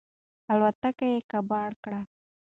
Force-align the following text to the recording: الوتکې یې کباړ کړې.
الوتکې 0.51 1.07
یې 1.13 1.19
کباړ 1.31 1.69
کړې. 1.83 2.01